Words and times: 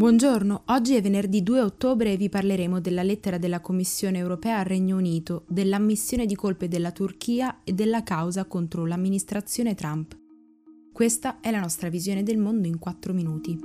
Buongiorno, 0.00 0.62
oggi 0.68 0.94
è 0.94 1.02
venerdì 1.02 1.42
2 1.42 1.60
ottobre 1.60 2.12
e 2.12 2.16
vi 2.16 2.30
parleremo 2.30 2.80
della 2.80 3.02
lettera 3.02 3.36
della 3.36 3.60
Commissione 3.60 4.16
europea 4.16 4.60
al 4.60 4.64
Regno 4.64 4.96
Unito, 4.96 5.44
dell'ammissione 5.46 6.24
di 6.24 6.34
colpe 6.34 6.68
della 6.68 6.90
Turchia 6.90 7.58
e 7.64 7.74
della 7.74 8.02
causa 8.02 8.46
contro 8.46 8.86
l'amministrazione 8.86 9.74
Trump. 9.74 10.16
Questa 10.90 11.40
è 11.40 11.50
la 11.50 11.60
nostra 11.60 11.90
visione 11.90 12.22
del 12.22 12.38
mondo 12.38 12.66
in 12.66 12.78
4 12.78 13.12
minuti. 13.12 13.58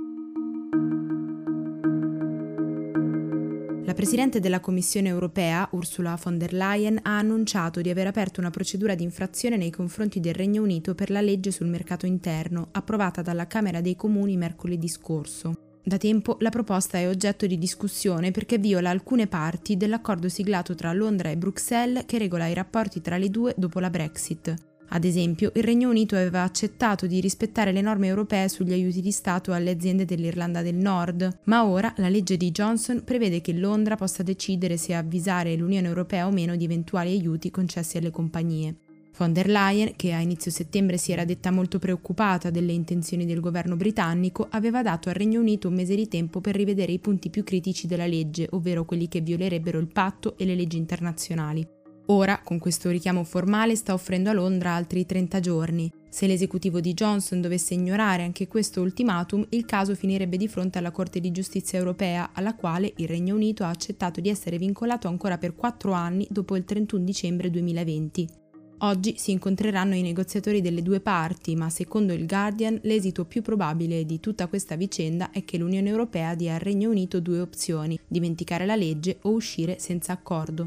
La 3.86 3.94
Presidente 3.94 4.38
della 4.38 4.60
Commissione 4.60 5.08
europea, 5.08 5.66
Ursula 5.72 6.20
von 6.22 6.36
der 6.36 6.52
Leyen, 6.52 6.98
ha 7.00 7.16
annunciato 7.16 7.80
di 7.80 7.88
aver 7.88 8.08
aperto 8.08 8.40
una 8.40 8.50
procedura 8.50 8.94
di 8.94 9.04
infrazione 9.04 9.56
nei 9.56 9.70
confronti 9.70 10.20
del 10.20 10.34
Regno 10.34 10.60
Unito 10.60 10.94
per 10.94 11.08
la 11.08 11.22
legge 11.22 11.50
sul 11.50 11.68
mercato 11.68 12.04
interno, 12.04 12.68
approvata 12.72 13.22
dalla 13.22 13.46
Camera 13.46 13.80
dei 13.80 13.96
Comuni 13.96 14.36
mercoledì 14.36 14.88
scorso. 14.88 15.65
Da 15.88 15.98
tempo 15.98 16.36
la 16.40 16.50
proposta 16.50 16.98
è 16.98 17.06
oggetto 17.06 17.46
di 17.46 17.58
discussione 17.58 18.32
perché 18.32 18.58
viola 18.58 18.90
alcune 18.90 19.28
parti 19.28 19.76
dell'accordo 19.76 20.28
siglato 20.28 20.74
tra 20.74 20.92
Londra 20.92 21.30
e 21.30 21.36
Bruxelles 21.36 22.02
che 22.06 22.18
regola 22.18 22.48
i 22.48 22.54
rapporti 22.54 23.00
tra 23.00 23.18
le 23.18 23.30
due 23.30 23.54
dopo 23.56 23.78
la 23.78 23.88
Brexit. 23.88 24.52
Ad 24.88 25.04
esempio, 25.04 25.52
il 25.54 25.62
Regno 25.62 25.88
Unito 25.88 26.16
aveva 26.16 26.42
accettato 26.42 27.06
di 27.06 27.20
rispettare 27.20 27.70
le 27.70 27.82
norme 27.82 28.08
europee 28.08 28.48
sugli 28.48 28.72
aiuti 28.72 29.00
di 29.00 29.12
Stato 29.12 29.52
alle 29.52 29.70
aziende 29.70 30.04
dell'Irlanda 30.04 30.60
del 30.60 30.74
Nord, 30.74 31.42
ma 31.44 31.64
ora 31.64 31.94
la 31.98 32.08
legge 32.08 32.36
di 32.36 32.50
Johnson 32.50 33.04
prevede 33.04 33.40
che 33.40 33.52
Londra 33.52 33.94
possa 33.94 34.24
decidere 34.24 34.76
se 34.76 34.92
avvisare 34.92 35.54
l'Unione 35.54 35.86
Europea 35.86 36.26
o 36.26 36.32
meno 36.32 36.56
di 36.56 36.64
eventuali 36.64 37.12
aiuti 37.12 37.52
concessi 37.52 37.96
alle 37.96 38.10
compagnie. 38.10 38.78
Von 39.18 39.32
der 39.32 39.48
Leyen, 39.48 39.94
che 39.96 40.12
a 40.12 40.20
inizio 40.20 40.50
settembre 40.50 40.98
si 40.98 41.10
era 41.10 41.24
detta 41.24 41.50
molto 41.50 41.78
preoccupata 41.78 42.50
delle 42.50 42.72
intenzioni 42.72 43.24
del 43.24 43.40
governo 43.40 43.74
britannico, 43.74 44.46
aveva 44.50 44.82
dato 44.82 45.08
al 45.08 45.14
Regno 45.14 45.40
Unito 45.40 45.68
un 45.68 45.74
mese 45.74 45.94
di 45.94 46.06
tempo 46.06 46.42
per 46.42 46.54
rivedere 46.54 46.92
i 46.92 46.98
punti 46.98 47.30
più 47.30 47.42
critici 47.42 47.86
della 47.86 48.06
legge, 48.06 48.46
ovvero 48.50 48.84
quelli 48.84 49.08
che 49.08 49.22
violerebbero 49.22 49.78
il 49.78 49.86
patto 49.86 50.36
e 50.36 50.44
le 50.44 50.54
leggi 50.54 50.76
internazionali. 50.76 51.66
Ora, 52.08 52.42
con 52.44 52.58
questo 52.58 52.90
richiamo 52.90 53.24
formale, 53.24 53.74
sta 53.74 53.94
offrendo 53.94 54.28
a 54.28 54.34
Londra 54.34 54.74
altri 54.74 55.06
30 55.06 55.40
giorni. 55.40 55.90
Se 56.10 56.26
l'esecutivo 56.26 56.80
di 56.80 56.92
Johnson 56.92 57.40
dovesse 57.40 57.72
ignorare 57.72 58.22
anche 58.22 58.46
questo 58.46 58.82
ultimatum, 58.82 59.46
il 59.50 59.64
caso 59.64 59.94
finirebbe 59.94 60.36
di 60.36 60.46
fronte 60.46 60.76
alla 60.76 60.90
Corte 60.90 61.20
di 61.20 61.32
giustizia 61.32 61.78
europea, 61.78 62.30
alla 62.34 62.54
quale 62.54 62.92
il 62.96 63.08
Regno 63.08 63.34
Unito 63.34 63.64
ha 63.64 63.70
accettato 63.70 64.20
di 64.20 64.28
essere 64.28 64.58
vincolato 64.58 65.08
ancora 65.08 65.38
per 65.38 65.54
quattro 65.54 65.92
anni 65.92 66.26
dopo 66.30 66.54
il 66.54 66.66
31 66.66 67.02
dicembre 67.02 67.48
2020. 67.48 68.44
Oggi 68.80 69.14
si 69.16 69.30
incontreranno 69.30 69.94
i 69.94 70.02
negoziatori 70.02 70.60
delle 70.60 70.82
due 70.82 71.00
parti, 71.00 71.56
ma 71.56 71.70
secondo 71.70 72.12
il 72.12 72.26
Guardian 72.26 72.78
l'esito 72.82 73.24
più 73.24 73.40
probabile 73.40 74.04
di 74.04 74.20
tutta 74.20 74.48
questa 74.48 74.76
vicenda 74.76 75.30
è 75.30 75.44
che 75.46 75.56
l'Unione 75.56 75.88
Europea 75.88 76.34
dia 76.34 76.54
al 76.54 76.60
Regno 76.60 76.90
Unito 76.90 77.20
due 77.20 77.40
opzioni, 77.40 77.98
dimenticare 78.06 78.66
la 78.66 78.76
legge 78.76 79.16
o 79.22 79.30
uscire 79.30 79.78
senza 79.78 80.12
accordo. 80.12 80.66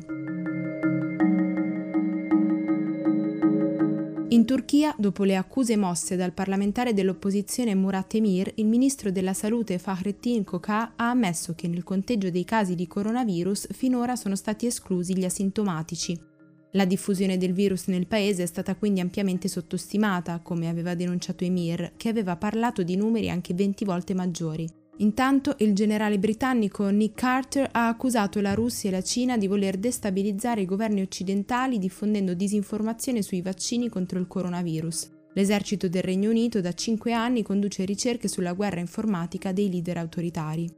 In 4.31 4.45
Turchia, 4.45 4.95
dopo 4.97 5.23
le 5.23 5.35
accuse 5.35 5.75
mosse 5.75 6.15
dal 6.15 6.33
parlamentare 6.33 6.93
dell'opposizione 6.93 7.75
Murat 7.75 8.13
Emir, 8.15 8.51
il 8.55 8.65
ministro 8.65 9.11
della 9.11 9.33
salute 9.33 9.77
Fahrettin 9.77 10.43
Koka 10.43 10.93
ha 10.95 11.09
ammesso 11.09 11.53
che 11.55 11.67
nel 11.67 11.83
conteggio 11.83 12.31
dei 12.31 12.45
casi 12.45 12.73
di 12.73 12.87
coronavirus 12.87 13.73
finora 13.73 14.15
sono 14.15 14.35
stati 14.35 14.65
esclusi 14.65 15.15
gli 15.15 15.25
asintomatici. 15.25 16.28
La 16.73 16.85
diffusione 16.85 17.37
del 17.37 17.53
virus 17.53 17.87
nel 17.87 18.05
paese 18.05 18.43
è 18.43 18.45
stata 18.45 18.75
quindi 18.75 18.99
ampiamente 18.99 19.47
sottostimata, 19.47 20.39
come 20.43 20.69
aveva 20.69 20.93
denunciato 20.93 21.43
Emir, 21.43 21.93
che 21.97 22.09
aveva 22.09 22.35
parlato 22.35 22.83
di 22.83 22.95
numeri 22.95 23.29
anche 23.31 23.55
20 23.55 23.85
volte 23.85 24.13
maggiori. 24.13 24.69
Intanto 24.97 25.55
il 25.59 25.73
generale 25.73 26.19
britannico 26.19 26.89
Nick 26.89 27.15
Carter 27.15 27.69
ha 27.71 27.87
accusato 27.87 28.39
la 28.41 28.53
Russia 28.53 28.89
e 28.89 28.91
la 28.91 29.01
Cina 29.01 29.37
di 29.37 29.47
voler 29.47 29.77
destabilizzare 29.77 30.61
i 30.61 30.65
governi 30.65 31.01
occidentali 31.01 31.79
diffondendo 31.79 32.33
disinformazione 32.35 33.23
sui 33.23 33.41
vaccini 33.41 33.89
contro 33.89 34.19
il 34.19 34.27
coronavirus. 34.27 35.09
L'esercito 35.33 35.87
del 35.87 36.03
Regno 36.03 36.29
Unito 36.29 36.61
da 36.61 36.73
cinque 36.73 37.13
anni 37.13 37.43
conduce 37.43 37.85
ricerche 37.85 38.27
sulla 38.27 38.53
guerra 38.53 38.79
informatica 38.79 39.51
dei 39.53 39.71
leader 39.71 39.97
autoritari. 39.97 40.69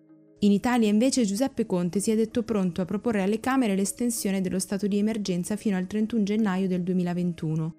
In 0.43 0.51
Italia 0.51 0.89
invece 0.89 1.23
Giuseppe 1.23 1.67
Conte 1.67 1.99
si 1.99 2.09
è 2.09 2.15
detto 2.15 2.41
pronto 2.41 2.81
a 2.81 2.85
proporre 2.85 3.21
alle 3.21 3.39
Camere 3.39 3.75
l'estensione 3.75 4.41
dello 4.41 4.57
stato 4.57 4.87
di 4.87 4.97
emergenza 4.97 5.55
fino 5.55 5.77
al 5.77 5.85
31 5.85 6.23
gennaio 6.23 6.67
del 6.67 6.81
2021. 6.81 7.75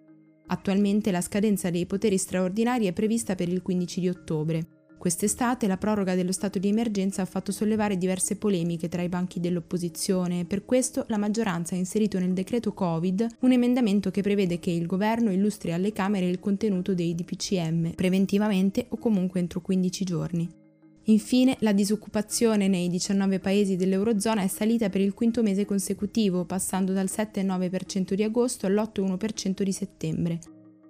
Attualmente 0.46 1.10
la 1.10 1.20
scadenza 1.20 1.70
dei 1.70 1.86
poteri 1.86 2.16
straordinari 2.18 2.86
è 2.86 2.92
prevista 2.92 3.34
per 3.34 3.48
il 3.48 3.62
15 3.62 4.00
di 4.00 4.08
ottobre. 4.08 4.66
Quest'estate 4.96 5.66
la 5.66 5.76
proroga 5.76 6.14
dello 6.14 6.30
stato 6.30 6.60
di 6.60 6.68
emergenza 6.68 7.22
ha 7.22 7.24
fatto 7.24 7.50
sollevare 7.50 7.98
diverse 7.98 8.36
polemiche 8.36 8.88
tra 8.88 9.02
i 9.02 9.08
banchi 9.08 9.40
dell'opposizione 9.40 10.40
e 10.40 10.44
per 10.44 10.64
questo 10.64 11.04
la 11.08 11.18
maggioranza 11.18 11.74
ha 11.74 11.78
inserito 11.78 12.20
nel 12.20 12.32
decreto 12.32 12.72
Covid 12.72 13.38
un 13.40 13.50
emendamento 13.50 14.12
che 14.12 14.22
prevede 14.22 14.60
che 14.60 14.70
il 14.70 14.86
governo 14.86 15.32
illustri 15.32 15.72
alle 15.72 15.90
Camere 15.90 16.28
il 16.28 16.38
contenuto 16.38 16.94
dei 16.94 17.16
DPCM, 17.16 17.94
preventivamente 17.96 18.86
o 18.90 18.98
comunque 18.98 19.40
entro 19.40 19.60
15 19.60 20.04
giorni. 20.04 20.60
Infine, 21.06 21.56
la 21.60 21.72
disoccupazione 21.72 22.68
nei 22.68 22.88
19 22.88 23.40
paesi 23.40 23.74
dell'Eurozona 23.74 24.42
è 24.42 24.46
salita 24.46 24.88
per 24.88 25.00
il 25.00 25.14
quinto 25.14 25.42
mese 25.42 25.64
consecutivo, 25.64 26.44
passando 26.44 26.92
dal 26.92 27.08
7,9% 27.10 28.14
di 28.14 28.22
agosto 28.22 28.66
all'8,1% 28.66 29.62
di 29.62 29.72
settembre. 29.72 30.38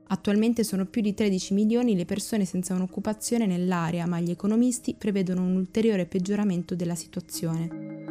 Attualmente 0.09 0.65
sono 0.65 0.85
più 0.85 1.01
di 1.01 1.15
13 1.15 1.55
milioni 1.55 1.97
le 1.97 2.05
persone 2.05 2.45
senza 2.45 2.75
un'occupazione 2.75 3.47
nell'area, 3.47 4.07
ma 4.07 4.21
gli 4.21 4.31
economisti 4.31 4.95
prevedono 4.95 5.41
un 5.41 5.57
ulteriore 5.57 6.05
peggioramento 6.05 6.75
della 6.75 6.95
situazione. 6.95 8.02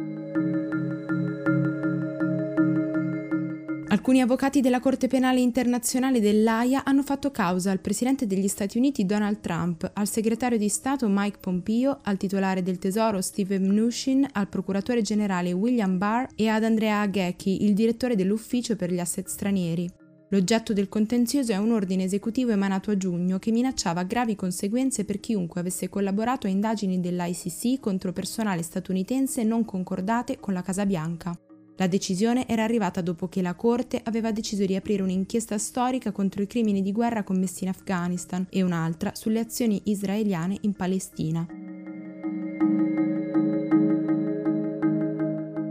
Alcuni 3.92 4.22
avvocati 4.22 4.62
della 4.62 4.80
Corte 4.80 5.06
Penale 5.06 5.40
Internazionale 5.40 6.18
dell'AIA 6.18 6.82
hanno 6.82 7.02
fatto 7.02 7.30
causa 7.30 7.70
al 7.70 7.80
Presidente 7.80 8.26
degli 8.26 8.48
Stati 8.48 8.78
Uniti 8.78 9.04
Donald 9.04 9.40
Trump, 9.40 9.90
al 9.92 10.08
Segretario 10.08 10.56
di 10.56 10.70
Stato 10.70 11.06
Mike 11.10 11.36
Pompeo, 11.38 11.98
al 12.04 12.16
titolare 12.16 12.62
del 12.62 12.78
Tesoro 12.78 13.20
Steve 13.20 13.58
Mnuchin, 13.58 14.26
al 14.32 14.48
Procuratore 14.48 15.02
Generale 15.02 15.52
William 15.52 15.98
Barr 15.98 16.26
e 16.34 16.48
ad 16.48 16.64
Andrea 16.64 17.00
Aghecki, 17.00 17.66
il 17.66 17.74
direttore 17.74 18.16
dell'Ufficio 18.16 18.76
per 18.76 18.90
gli 18.90 18.98
Asset 18.98 19.26
Stranieri. 19.26 19.90
L'oggetto 20.30 20.72
del 20.72 20.88
contenzioso 20.88 21.52
è 21.52 21.58
un 21.58 21.72
ordine 21.72 22.04
esecutivo 22.04 22.50
emanato 22.50 22.90
a 22.90 22.96
giugno 22.96 23.38
che 23.38 23.50
minacciava 23.50 24.04
gravi 24.04 24.34
conseguenze 24.36 25.04
per 25.04 25.20
chiunque 25.20 25.60
avesse 25.60 25.90
collaborato 25.90 26.46
a 26.46 26.50
indagini 26.50 26.98
dell'ICC 26.98 27.78
contro 27.78 28.10
personale 28.12 28.62
statunitense 28.62 29.44
non 29.44 29.66
concordate 29.66 30.40
con 30.40 30.54
la 30.54 30.62
Casa 30.62 30.86
Bianca. 30.86 31.38
La 31.76 31.86
decisione 31.86 32.46
era 32.46 32.64
arrivata 32.64 33.00
dopo 33.00 33.28
che 33.28 33.42
la 33.42 33.54
Corte 33.54 34.00
aveva 34.04 34.30
deciso 34.30 34.64
di 34.66 34.76
aprire 34.76 35.02
un'inchiesta 35.02 35.56
storica 35.58 36.12
contro 36.12 36.42
i 36.42 36.46
crimini 36.46 36.82
di 36.82 36.92
guerra 36.92 37.24
commessi 37.24 37.64
in 37.64 37.70
Afghanistan 37.70 38.46
e 38.50 38.62
un'altra 38.62 39.12
sulle 39.14 39.40
azioni 39.40 39.80
israeliane 39.84 40.58
in 40.60 40.74
Palestina. 40.74 41.46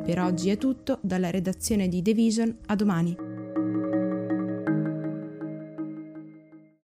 Per 0.03 0.19
oggi 0.19 0.49
è 0.49 0.57
tutto, 0.57 0.97
dalla 1.01 1.29
redazione 1.29 1.87
di 1.87 2.01
The 2.01 2.13
Vision 2.13 2.57
a 2.65 2.75
domani. 2.75 3.30